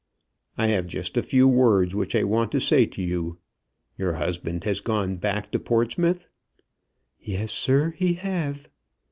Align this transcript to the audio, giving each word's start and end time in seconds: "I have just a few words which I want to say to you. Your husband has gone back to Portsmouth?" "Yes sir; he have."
"I 0.57 0.65
have 0.69 0.87
just 0.87 1.15
a 1.15 1.21
few 1.21 1.47
words 1.47 1.93
which 1.93 2.15
I 2.15 2.23
want 2.23 2.51
to 2.53 2.59
say 2.59 2.87
to 2.87 3.03
you. 3.03 3.37
Your 3.99 4.13
husband 4.13 4.63
has 4.63 4.79
gone 4.79 5.17
back 5.17 5.51
to 5.51 5.59
Portsmouth?" 5.59 6.27
"Yes 7.19 7.51
sir; 7.51 7.91
he 7.95 8.13
have." 8.15 8.67